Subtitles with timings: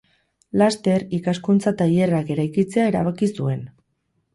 [0.61, 3.67] Laster ikaskuntza-tailerrak eraikitzea erabaki zuen.